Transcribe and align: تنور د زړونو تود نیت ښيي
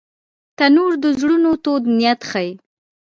تنور 0.57 0.93
د 1.03 1.05
زړونو 1.19 1.51
تود 1.63 1.83
نیت 1.97 2.21
ښيي 2.29 2.51